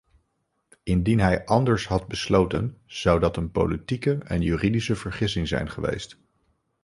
[0.83, 6.19] Indien hij anders had besloten, zou dat een politieke en juridische vergissing zijn geweest.